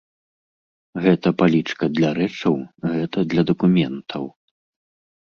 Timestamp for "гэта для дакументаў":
2.95-4.23